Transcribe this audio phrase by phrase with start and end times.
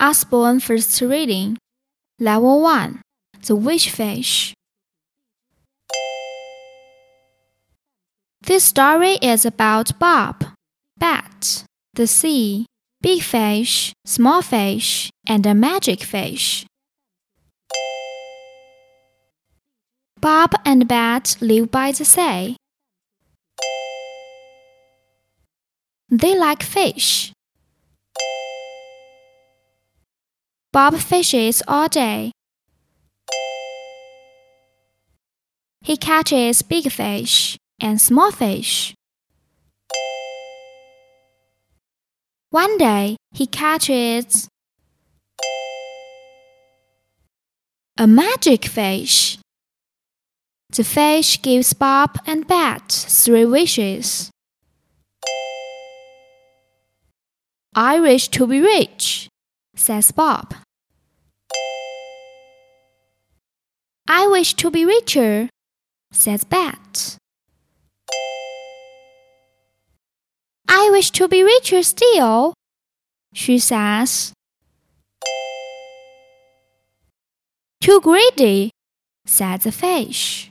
[0.00, 1.56] Usborne First Reading,
[2.18, 3.00] Level 1
[3.46, 4.52] The Wish Fish.
[8.42, 10.46] This story is about Bob,
[10.98, 12.66] Bat, the sea,
[13.02, 16.66] big fish, small fish, and a magic fish.
[20.20, 22.56] Bob and Bat live by the sea.
[26.10, 27.33] They like fish.
[30.74, 32.32] Bob fishes all day.
[35.82, 38.92] He catches big fish and small fish.
[42.50, 44.48] One day he catches
[47.96, 49.38] a magic fish.
[50.70, 54.28] The fish gives Bob and Bat three wishes.
[57.76, 59.28] I wish to be rich,
[59.76, 60.63] says Bob.
[64.06, 65.48] I wish to be richer,
[66.12, 67.16] says Bat.
[70.68, 72.52] I wish to be richer still,
[73.32, 74.32] she says.
[77.80, 78.70] Too greedy,
[79.24, 80.50] said the fish.